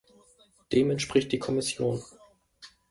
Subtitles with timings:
[0.71, 2.01] Dem entspricht die Kommission.